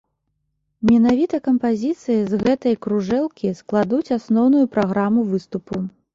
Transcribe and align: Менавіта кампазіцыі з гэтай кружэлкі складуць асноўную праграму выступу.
Менавіта 0.91 1.39
кампазіцыі 1.47 2.15
з 2.31 2.39
гэтай 2.47 2.75
кружэлкі 2.87 3.53
складуць 3.61 4.13
асноўную 4.19 4.65
праграму 4.79 5.29
выступу. 5.37 5.75